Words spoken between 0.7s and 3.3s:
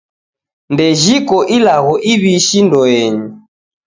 Dejhiko ilagho iw'ishi ndoenyi